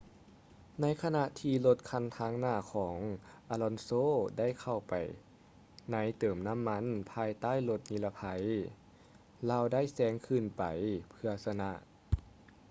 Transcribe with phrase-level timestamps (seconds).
[0.81, 2.97] ໃນຂະນະທີ່ລົດຄັນທາງໜ້າຂອງ
[3.53, 4.03] alonso
[4.37, 4.93] ໄດ້ເຂົ້າໄປ
[5.91, 8.21] ໃນເຕີມນໍ້າມັນພາຍໃຕ້ລົດນິລະໄພ
[9.49, 10.63] ລາວໄດ້ແຊງຂຶ້ນໄປ
[11.09, 11.71] ເພື່ອຊະນະ